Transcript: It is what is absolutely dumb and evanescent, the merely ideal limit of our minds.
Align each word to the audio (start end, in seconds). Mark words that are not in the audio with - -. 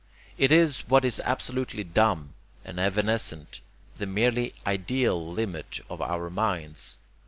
It 0.35 0.51
is 0.51 0.79
what 0.89 1.05
is 1.05 1.21
absolutely 1.23 1.83
dumb 1.83 2.33
and 2.65 2.79
evanescent, 2.79 3.61
the 3.97 4.07
merely 4.07 4.55
ideal 4.65 5.23
limit 5.31 5.79
of 5.91 6.01
our 6.01 6.27
minds. 6.31 6.97